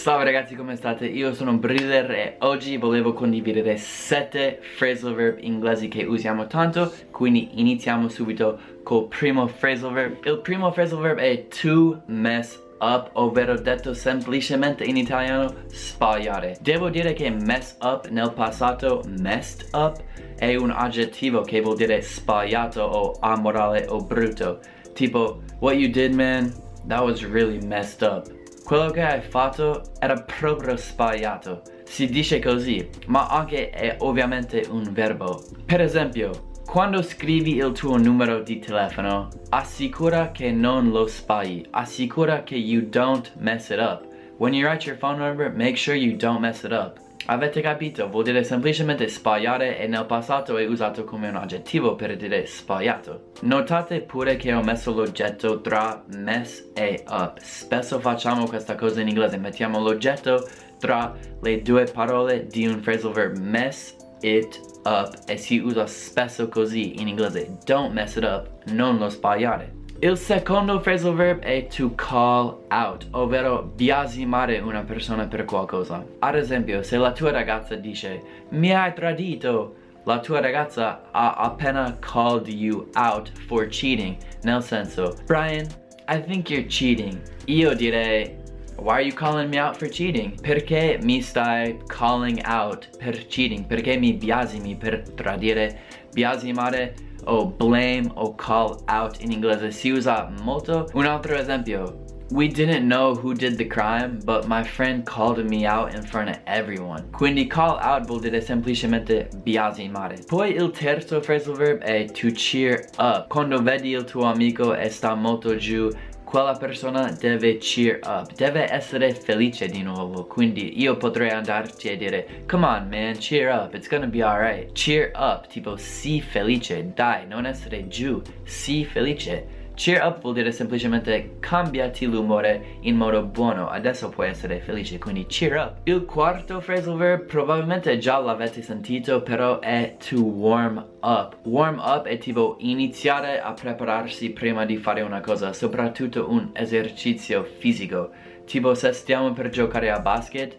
Salve 0.00 0.24
ragazzi 0.24 0.54
come 0.54 0.76
state? 0.76 1.04
Io 1.04 1.34
sono 1.34 1.58
Briller 1.58 2.10
e 2.12 2.36
oggi 2.38 2.78
volevo 2.78 3.12
condividere 3.12 3.76
7 3.76 4.58
phrasal 4.78 5.14
verb 5.14 5.36
inglesi 5.42 5.88
che 5.88 6.04
usiamo 6.04 6.46
tanto 6.46 6.90
Quindi 7.10 7.60
iniziamo 7.60 8.08
subito 8.08 8.58
col 8.82 9.08
primo 9.08 9.44
phrasal 9.44 9.92
verb. 9.92 10.24
Il 10.24 10.40
primo 10.40 10.70
phrasal 10.70 11.00
verb 11.00 11.18
è 11.18 11.48
to 11.48 12.00
mess 12.06 12.58
up 12.78 13.10
Ovvero 13.12 13.60
detto 13.60 13.92
semplicemente 13.92 14.84
in 14.84 14.96
italiano 14.96 15.52
sbagliare. 15.66 16.56
Devo 16.62 16.88
dire 16.88 17.12
che 17.12 17.28
mess 17.28 17.76
up 17.82 18.08
nel 18.08 18.32
passato 18.32 19.02
messed 19.06 19.68
up 19.74 20.02
È 20.34 20.54
un 20.54 20.70
aggettivo 20.70 21.42
che 21.42 21.60
vuol 21.60 21.76
dire 21.76 22.00
sbagliato 22.00 22.80
o 22.80 23.18
amorale 23.20 23.84
o 23.86 24.02
brutto. 24.02 24.60
Tipo 24.94 25.42
what 25.58 25.76
you 25.76 25.90
did 25.90 26.14
man, 26.14 26.54
that 26.86 27.02
was 27.02 27.22
really 27.22 27.58
messed 27.66 28.00
up 28.00 28.38
quello 28.70 28.92
che 28.92 29.02
hai 29.02 29.20
fatto 29.20 29.82
era 29.98 30.14
proprio 30.14 30.76
sbagliato. 30.76 31.62
Si 31.82 32.06
dice 32.06 32.38
così, 32.38 32.88
ma 33.06 33.26
anche 33.26 33.70
è 33.70 33.96
ovviamente 33.98 34.64
un 34.70 34.92
verbo. 34.92 35.42
Per 35.66 35.80
esempio, 35.80 36.52
quando 36.64 37.02
scrivi 37.02 37.56
il 37.56 37.72
tuo 37.72 37.96
numero 37.96 38.42
di 38.42 38.60
telefono, 38.60 39.28
assicura 39.48 40.30
che 40.30 40.52
non 40.52 40.90
lo 40.90 41.08
sbagli. 41.08 41.66
Assicura 41.70 42.44
che 42.44 42.54
you 42.54 42.88
don't 42.88 43.32
mess 43.38 43.70
it 43.70 43.80
up. 43.80 44.06
When 44.36 44.54
you 44.54 44.68
write 44.68 44.86
your 44.86 44.96
phone 44.96 45.18
number, 45.18 45.50
make 45.52 45.74
sure 45.76 45.96
you 45.96 46.16
don't 46.16 46.38
mess 46.38 46.62
it 46.62 46.70
up. 46.70 47.00
Avete 47.26 47.60
capito? 47.60 48.08
Vuol 48.08 48.24
dire 48.24 48.42
semplicemente 48.42 49.08
sbagliare 49.08 49.78
e 49.78 49.86
nel 49.86 50.06
passato 50.06 50.56
è 50.56 50.66
usato 50.66 51.04
come 51.04 51.28
un 51.28 51.36
aggettivo 51.36 51.94
per 51.94 52.16
dire 52.16 52.46
sbagliato. 52.46 53.32
Notate 53.42 54.00
pure 54.00 54.36
che 54.36 54.52
ho 54.52 54.62
messo 54.62 54.92
l'oggetto 54.92 55.60
tra 55.60 56.02
mess 56.16 56.70
e 56.74 57.04
up. 57.08 57.38
Spesso 57.38 58.00
facciamo 58.00 58.46
questa 58.46 58.74
cosa 58.74 59.00
in 59.00 59.08
inglese, 59.08 59.36
mettiamo 59.36 59.80
l'oggetto 59.80 60.48
tra 60.78 61.14
le 61.42 61.62
due 61.62 61.84
parole 61.84 62.46
di 62.46 62.66
un 62.66 62.80
phrasal 62.80 63.12
verb 63.12 63.36
mess 63.36 63.94
it 64.22 64.60
up 64.84 65.14
e 65.26 65.36
si 65.36 65.58
usa 65.58 65.86
spesso 65.86 66.48
così 66.48 67.00
in 67.00 67.08
inglese. 67.08 67.58
Don't 67.64 67.92
mess 67.92 68.16
it 68.16 68.24
up, 68.24 68.48
non 68.72 68.96
lo 68.96 69.08
sbagliare. 69.08 69.79
Il 70.02 70.16
secondo 70.16 70.80
phrasal 70.80 71.14
verb 71.14 71.42
è 71.42 71.66
to 71.66 71.94
call 71.94 72.64
out, 72.70 73.06
ovvero 73.10 73.62
biasimare 73.62 74.58
una 74.58 74.82
persona 74.82 75.26
per 75.26 75.44
qualcosa. 75.44 76.02
Ad 76.20 76.36
esempio, 76.36 76.82
se 76.82 76.96
la 76.96 77.12
tua 77.12 77.30
ragazza 77.30 77.74
dice 77.74 78.22
mi 78.52 78.74
hai 78.74 78.94
tradito, 78.94 79.74
la 80.04 80.18
tua 80.20 80.40
ragazza 80.40 81.02
ha 81.10 81.34
appena 81.34 81.98
called 82.00 82.48
you 82.48 82.88
out 82.94 83.30
for 83.46 83.68
cheating, 83.68 84.16
nel 84.42 84.62
senso, 84.62 85.16
Brian, 85.26 85.66
I 86.08 86.18
think 86.18 86.48
you're 86.48 86.66
cheating. 86.66 87.20
Io 87.44 87.74
direi, 87.74 88.38
Why 88.78 88.92
are 88.92 89.02
you 89.02 89.12
calling 89.12 89.50
me 89.50 89.58
out 89.58 89.76
for 89.76 89.90
cheating? 89.90 90.40
Perché 90.40 90.98
mi 91.02 91.20
stai 91.20 91.76
calling 91.88 92.40
out 92.46 92.88
per 92.96 93.26
cheating? 93.26 93.66
Perché 93.66 93.98
mi 93.98 94.14
biasimi 94.14 94.76
per 94.76 95.02
tradire? 95.14 95.78
Biasimare 96.14 96.94
o 97.26 97.46
blame 97.46 98.10
o 98.14 98.34
call 98.34 98.82
out 98.88 99.20
in 99.20 99.32
inglese 99.32 99.70
si 99.72 99.90
usa 99.90 100.30
molto. 100.42 100.88
Un 100.94 101.06
altro 101.06 101.36
esempio. 101.36 102.08
We 102.32 102.46
didn't 102.46 102.86
know 102.86 103.12
who 103.12 103.34
did 103.34 103.58
the 103.58 103.64
crime, 103.64 104.20
but 104.24 104.46
my 104.46 104.62
friend 104.62 105.04
called 105.04 105.44
me 105.44 105.66
out 105.66 105.94
in 105.96 106.02
front 106.02 106.30
of 106.30 106.38
everyone. 106.46 107.10
Quindi 107.10 107.48
call 107.48 107.80
out 107.82 108.06
vuol 108.06 108.20
dire 108.20 108.40
semplicemente 108.40 109.28
biasimare. 109.42 110.16
Poi 110.28 110.54
il 110.54 110.70
terzo 110.70 111.18
phrasal 111.18 111.56
verb 111.56 111.80
è 111.80 112.04
to 112.12 112.30
cheer 112.30 112.88
up. 112.98 113.26
Quando 113.26 113.60
vedi 113.60 113.90
il 113.90 114.04
tuo 114.04 114.26
amico 114.26 114.76
e 114.76 114.88
sta 114.90 115.16
molto 115.16 115.56
giù, 115.56 115.90
quella 116.30 116.54
persona 116.54 117.10
deve 117.10 117.58
cheer 117.58 117.98
up, 118.04 118.32
deve 118.34 118.70
essere 118.70 119.12
felice 119.12 119.66
di 119.66 119.82
nuovo. 119.82 120.26
Quindi 120.26 120.80
io 120.80 120.96
potrei 120.96 121.30
andarti 121.30 121.88
a 121.88 121.96
dire, 121.96 122.44
come 122.46 122.66
on 122.66 122.86
man, 122.88 123.16
cheer 123.18 123.52
up, 123.52 123.74
it's 123.74 123.88
gonna 123.88 124.06
be 124.06 124.22
alright. 124.22 124.70
Cheer 124.72 125.10
up, 125.16 125.48
tipo 125.48 125.74
sii 125.76 126.20
felice, 126.20 126.92
dai, 126.94 127.26
non 127.26 127.46
essere 127.46 127.88
giù, 127.88 128.22
sii 128.44 128.84
felice. 128.84 129.58
Cheer 129.80 130.02
up 130.04 130.20
vuol 130.20 130.34
dire 130.34 130.52
semplicemente 130.52 131.36
cambiati 131.40 132.04
l'umore 132.04 132.76
in 132.80 132.96
modo 132.96 133.22
buono, 133.22 133.70
adesso 133.70 134.10
puoi 134.10 134.28
essere 134.28 134.60
felice, 134.60 134.98
quindi 134.98 135.24
cheer 135.24 135.56
up. 135.56 135.78
Il 135.84 136.04
quarto 136.04 136.58
phrasal 136.58 136.98
verb 136.98 137.24
probabilmente 137.24 137.96
già 137.96 138.18
l'avete 138.18 138.60
sentito, 138.60 139.22
però 139.22 139.58
è 139.58 139.96
to 140.06 140.20
warm 140.20 140.86
up. 141.00 141.38
Warm 141.44 141.78
up 141.78 142.04
è 142.04 142.18
tipo 142.18 142.56
iniziare 142.58 143.40
a 143.40 143.54
prepararsi 143.54 144.28
prima 144.32 144.66
di 144.66 144.76
fare 144.76 145.00
una 145.00 145.20
cosa, 145.20 145.54
soprattutto 145.54 146.28
un 146.28 146.50
esercizio 146.52 147.42
fisico. 147.42 148.10
Tipo 148.44 148.74
se 148.74 148.92
stiamo 148.92 149.32
per 149.32 149.48
giocare 149.48 149.90
a 149.90 150.00
basket, 150.00 150.56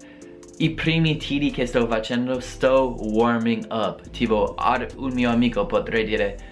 i 0.58 0.72
primi 0.72 1.18
tiri 1.18 1.52
che 1.52 1.68
sto 1.68 1.86
facendo 1.86 2.40
sto 2.40 2.96
warming 3.00 3.68
up. 3.70 4.02
Tipo 4.10 4.56
ad 4.58 4.94
un 4.96 5.12
mio 5.14 5.30
amico 5.30 5.68
potrei 5.68 6.06
dire 6.06 6.50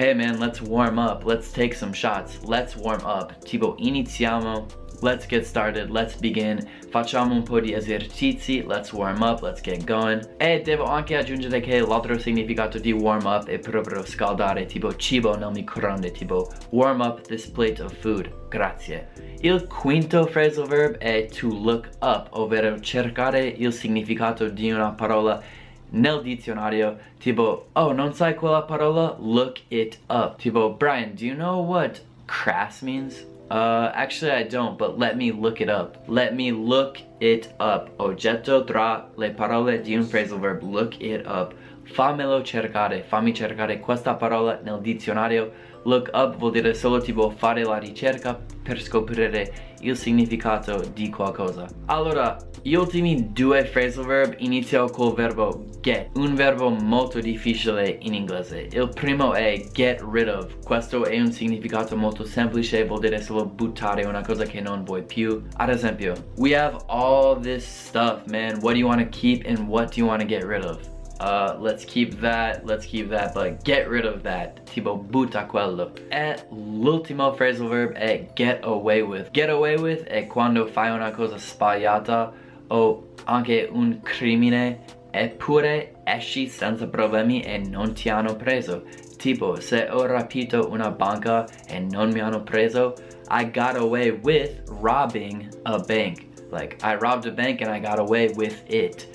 hey 0.00 0.14
man, 0.14 0.38
let's 0.40 0.62
warm 0.62 0.98
up, 0.98 1.26
let's 1.26 1.52
take 1.52 1.74
some 1.74 1.92
shots, 1.92 2.42
let's 2.44 2.74
warm 2.74 3.04
up. 3.04 3.34
Tipo, 3.44 3.76
iniziamo, 3.78 4.66
let's 5.02 5.26
get 5.26 5.44
started, 5.44 5.90
let's 5.90 6.16
begin. 6.16 6.58
Facciamo 6.88 7.34
un 7.34 7.42
po' 7.42 7.60
di 7.60 7.74
esercizi, 7.74 8.64
let's 8.66 8.94
warm 8.94 9.20
up, 9.20 9.42
let's 9.42 9.60
get 9.60 9.84
going. 9.84 10.26
E 10.38 10.62
devo 10.62 10.84
anche 10.84 11.18
aggiungere 11.18 11.60
che 11.60 11.80
l'altro 11.80 12.18
significato 12.18 12.78
di 12.78 12.92
warm 12.92 13.26
up 13.26 13.46
è 13.46 13.58
proprio 13.58 14.02
scaldare, 14.02 14.64
tipo 14.64 14.96
cibo 14.96 15.36
nel 15.36 15.50
microonde, 15.50 16.12
tipo 16.12 16.50
warm 16.70 17.00
up 17.00 17.20
this 17.26 17.46
plate 17.46 17.82
of 17.82 17.92
food. 18.00 18.32
Grazie. 18.48 19.08
Il 19.42 19.66
quinto 19.66 20.24
phrasal 20.24 20.66
verb 20.66 20.96
è 20.96 21.26
to 21.26 21.48
look 21.48 21.90
up, 22.00 22.28
ovvero 22.30 22.80
cercare 22.80 23.46
il 23.46 23.70
significato 23.74 24.48
di 24.48 24.70
una 24.70 24.92
parola 24.92 25.42
nel 25.90 26.22
dizionario 26.22 26.98
tipo 27.18 27.68
oh 27.74 27.92
non 27.92 28.12
sai 28.14 28.34
quella 28.34 28.62
parola? 28.62 29.16
Look 29.18 29.60
it 29.68 29.98
up. 30.08 30.38
Tipo 30.38 30.76
Brian 30.76 31.14
do 31.14 31.24
you 31.24 31.34
know 31.34 31.60
what 31.60 32.00
crass 32.26 32.82
means? 32.82 33.24
Uh 33.50 33.90
actually 33.94 34.32
I 34.32 34.44
don't 34.44 34.76
but 34.78 34.98
let 34.98 35.16
me 35.16 35.32
look 35.32 35.60
it 35.60 35.68
up. 35.68 35.96
Let 36.06 36.34
me 36.34 36.52
look 36.52 36.98
it 37.20 37.52
up. 37.58 37.90
Oggetto 37.98 38.64
tra 38.64 39.08
le 39.16 39.30
parole 39.30 39.80
di 39.80 39.94
un 39.96 40.04
phrasal 40.04 40.38
verb. 40.38 40.62
Look 40.62 41.00
it 41.00 41.26
up. 41.26 41.54
Fammelo 41.82 42.42
cercare 42.42 43.02
fammi 43.02 43.34
cercare 43.34 43.80
questa 43.80 44.14
parola 44.14 44.60
nel 44.62 44.80
dizionario 44.80 45.50
look 45.84 46.10
up 46.12 46.36
vuol 46.36 46.52
dire 46.52 46.74
solo 46.74 47.00
tipo 47.00 47.30
fare 47.30 47.64
la 47.64 47.78
ricerca 47.78 48.38
per 48.62 48.80
scoprire 48.80 49.76
il 49.80 49.96
significato 49.96 50.82
di 50.92 51.08
qualcosa 51.10 51.68
allora 51.86 52.36
gli 52.62 52.74
ultimi 52.74 53.32
due 53.32 53.64
phrasal 53.64 54.04
verb 54.04 54.34
inizio 54.38 54.86
col 54.90 55.14
verbo 55.14 55.64
get, 55.80 56.10
un 56.14 56.34
verbo 56.34 56.68
molto 56.68 57.18
difficile 57.20 57.98
in 58.02 58.12
inglese. 58.12 58.68
Il 58.70 58.90
primo 58.94 59.32
è 59.32 59.62
get 59.72 60.02
rid 60.02 60.28
of, 60.28 60.54
questo 60.64 61.04
è 61.04 61.18
un 61.18 61.32
significato 61.32 61.96
molto 61.96 62.24
semplice, 62.24 62.84
vuol 62.84 63.00
dire 63.00 63.20
solo 63.22 63.46
buttare 63.46 64.04
una 64.04 64.22
cosa 64.22 64.44
che 64.44 64.60
non 64.60 64.84
vuoi 64.84 65.02
più. 65.02 65.42
Ad 65.56 65.70
esempio, 65.70 66.12
we 66.36 66.54
have 66.54 66.76
all 66.88 67.40
this 67.40 67.64
stuff, 67.64 68.26
man, 68.26 68.58
what 68.60 68.74
do 68.74 68.78
you 68.78 68.86
want 68.86 69.00
to 69.00 69.08
keep 69.08 69.46
and 69.46 69.66
what 69.66 69.94
do 69.94 70.00
you 70.00 70.06
want 70.06 70.20
to 70.20 70.26
get 70.26 70.44
rid 70.44 70.64
of? 70.64 70.99
Uh, 71.20 71.54
let's 71.60 71.84
keep 71.84 72.18
that, 72.18 72.64
let's 72.64 72.86
keep 72.86 73.10
that, 73.10 73.34
but 73.34 73.62
get 73.62 73.90
rid 73.90 74.06
of 74.06 74.22
that. 74.22 74.64
Tipo, 74.64 74.96
butta 74.96 75.46
quello. 75.46 75.92
E 76.10 76.36
l'ultimo 76.50 77.34
phrasal 77.34 77.68
verb 77.68 77.94
è 77.94 78.26
get 78.34 78.60
away 78.64 79.02
with. 79.02 79.30
Get 79.32 79.50
away 79.50 79.76
with 79.76 80.04
è 80.04 80.26
quando 80.26 80.66
fai 80.66 80.90
una 80.90 81.10
cosa 81.10 81.36
sbagliata 81.36 82.32
o 82.68 83.04
anche 83.24 83.68
un 83.70 84.00
crimine 84.02 84.78
eppure 85.10 85.96
esci 86.04 86.48
senza 86.48 86.86
problemi 86.86 87.42
e 87.42 87.58
non 87.58 87.92
ti 87.92 88.08
hanno 88.08 88.34
preso. 88.36 88.84
Tipo, 89.18 89.60
se 89.60 89.88
ho 89.90 90.06
rapito 90.06 90.70
una 90.70 90.90
banca 90.90 91.46
e 91.68 91.80
non 91.80 92.12
mi 92.12 92.20
hanno 92.20 92.42
preso, 92.42 92.94
I 93.28 93.44
got 93.44 93.76
away 93.76 94.10
with 94.10 94.62
robbing 94.80 95.50
a 95.64 95.78
bank. 95.78 96.28
Like, 96.50 96.78
I 96.82 96.94
robbed 96.94 97.26
a 97.26 97.30
bank 97.30 97.60
and 97.60 97.70
I 97.70 97.78
got 97.78 97.98
away 97.98 98.32
with 98.34 98.62
it. 98.68 99.06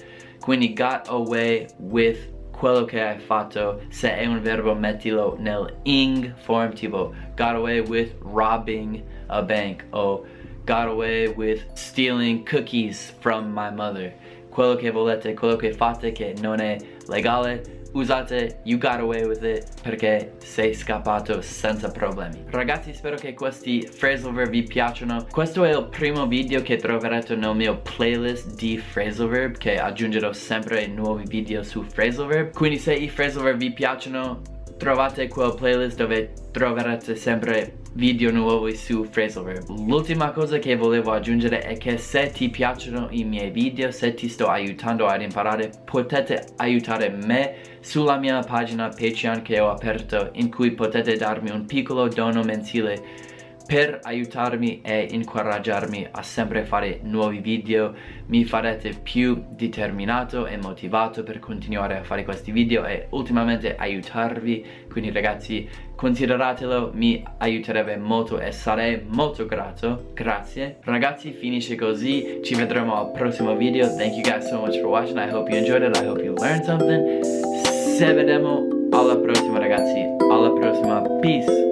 Quindi 0.46 0.76
got 0.76 1.08
away 1.08 1.66
with 1.80 2.32
quello 2.52 2.86
che 2.86 3.02
hai 3.02 3.18
fatto. 3.18 3.82
Se 3.90 4.16
è 4.16 4.28
un 4.28 4.40
verbo 4.42 4.76
mettilo 4.76 5.36
nel 5.40 5.76
ing 5.86 6.36
form, 6.38 6.72
tipo 6.72 7.16
got 7.36 7.56
away 7.56 7.80
with 7.80 8.14
robbing 8.22 9.04
a 9.30 9.42
bank 9.42 9.84
o 9.90 10.24
got 10.66 10.88
away 10.88 11.28
with 11.30 11.66
stealing 11.74 12.46
cookies 12.46 13.12
from 13.22 13.52
my 13.52 13.72
mother. 13.72 14.14
Quello 14.52 14.76
che 14.76 14.92
volete, 14.92 15.34
quello 15.34 15.56
che 15.56 15.74
fate 15.74 16.12
che 16.12 16.36
non 16.40 16.60
è 16.60 16.78
legale, 17.08 17.85
usate 17.96 18.58
you 18.64 18.78
got 18.78 19.00
away 19.00 19.24
with 19.24 19.44
it 19.44 19.66
perché 19.82 20.34
sei 20.38 20.74
scappato 20.74 21.42
senza 21.42 21.90
problemi. 21.90 22.44
Ragazzi 22.50 22.94
spero 22.94 23.16
che 23.16 23.34
questi 23.34 23.90
phrasal 23.98 24.34
verb 24.34 24.50
vi 24.50 24.64
piacciono. 24.64 25.26
Questo 25.32 25.64
è 25.64 25.76
il 25.76 25.88
primo 25.90 26.28
video 26.28 26.62
che 26.62 26.76
troverete 26.76 27.36
nel 27.36 27.56
mio 27.56 27.80
playlist 27.80 28.56
di 28.56 28.82
phrasal 28.94 29.30
verb 29.30 29.58
che 29.58 29.80
aggiungerò 29.80 30.34
sempre 30.34 30.88
nuovi 30.88 31.24
video 31.26 31.64
su 31.64 31.86
phrasal 31.86 32.28
verb. 32.28 32.54
Quindi 32.54 32.78
se 32.78 32.94
i 32.94 33.08
phrasal 33.08 33.44
verb 33.44 33.58
vi 33.58 33.72
piacciono 33.72 34.42
trovate 34.78 35.28
quel 35.28 35.56
playlist 35.56 35.98
dove 35.98 36.34
troverete 36.52 37.16
sempre 37.16 37.78
video 37.94 38.32
nuovi 38.32 38.76
su 38.76 39.08
phrasal 39.10 39.44
verb. 39.46 39.70
L'ultima 39.88 40.32
cosa 40.32 40.60
che 40.60 40.76
volevo 40.76 41.12
aggiungere 41.12 41.62
è 41.62 41.78
che 41.78 41.98
se 41.98 42.32
ti 42.32 42.50
piacciono 42.50 43.08
i 43.12 43.24
miei 43.24 43.52
video, 43.52 43.92
se 43.92 44.14
ti 44.14 44.28
sto 44.28 44.48
aiutando 44.48 45.08
ad 45.08 45.22
imparare, 45.22 45.72
potete 45.86 46.46
aiutare 46.58 47.10
me 47.10 47.56
sulla 47.80 48.18
mia 48.18 48.40
pagina 48.42 48.90
Patreon 48.90 49.42
che 49.42 49.60
ho 49.60 49.70
aperto 49.70 50.30
in 50.34 50.50
cui 50.50 50.72
potete 50.72 51.16
darmi 51.16 51.52
un 51.52 51.66
piccolo 51.66 52.08
dono 52.08 52.44
mensile 52.44 53.34
per 53.66 54.00
aiutarmi 54.04 54.82
e 54.82 55.08
incoraggiarmi 55.12 56.08
a 56.12 56.22
sempre 56.22 56.64
fare 56.66 57.00
nuovi 57.04 57.40
video 57.40 57.94
mi 58.28 58.44
farete 58.44 58.94
più 59.02 59.44
determinato 59.50 60.46
e 60.46 60.58
motivato 60.58 61.24
per 61.24 61.40
continuare 61.40 61.98
a 61.98 62.04
fare 62.04 62.24
questi 62.24 62.52
video 62.52 62.86
e 62.86 63.08
ultimamente 63.12 63.76
aiutarvi. 63.76 64.66
Quindi 64.90 65.12
ragazzi 65.12 65.68
consideratelo 65.96 66.92
mi 66.94 67.24
aiuterebbe 67.38 67.98
molto 67.98 68.40
e 68.40 68.52
sarei 68.52 69.04
molto 69.08 69.46
grato. 69.46 70.12
Grazie. 70.14 70.78
Ragazzi 70.82 71.32
finisce 71.32 71.76
così. 71.76 72.42
Ci 72.44 72.56
vedremo 72.56 72.96
al 72.96 73.12
prossimo 73.12 73.56
video. 73.56 73.88
Thank 73.96 74.14
you 74.14 74.22
guys 74.22 74.48
so 74.48 74.60
much 74.60 74.80
for 74.80 74.90
watching. 74.90 75.18
I 75.18 75.32
hope 75.32 75.50
you 75.50 75.58
enjoyed 75.58 75.84
it. 75.84 75.98
I 75.98 76.06
hope 76.06 76.24
you 76.24 76.36
learned 76.36 76.64
something. 76.64 77.24
Se 77.24 78.14
vedremo 78.14 78.90
alla 78.92 79.18
prossima 79.18 79.58
ragazzi. 79.58 80.00
Alla 80.30 80.52
prossima. 80.52 81.02
Peace 81.20 81.65